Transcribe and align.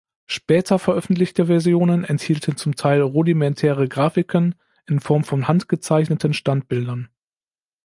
Später 0.25 0.79
veröffentlichte 0.79 1.45
Versionen 1.45 2.03
enthielten 2.03 2.57
zum 2.57 2.75
Teil 2.75 3.01
rudimentäre 3.01 3.87
Grafiken 3.87 4.55
in 4.87 4.99
Form 4.99 5.23
von 5.23 5.47
handgezeichneten 5.47 6.33
Standbildern. 6.33 7.09